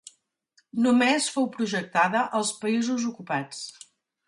[0.85, 3.65] Només fou projectada als països ocupats.